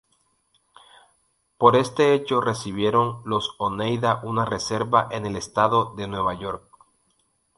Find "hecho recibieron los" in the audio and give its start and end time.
2.15-3.53